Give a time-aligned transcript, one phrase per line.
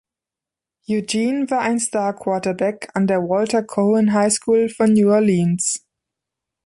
[0.87, 5.85] Eugene war ein Star-Quarterback an der Walter-Cohen-Highschool von New Orleans.